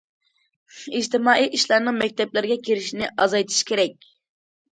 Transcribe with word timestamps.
--ئىجتىمائىي 0.99 1.51
ئىشلارنىڭ 1.57 1.95
مەكتەپلەرگە 2.03 2.57
كىرىشىنى 2.69 3.09
ئازايتىش 3.25 3.59
كېرەك. 3.73 4.09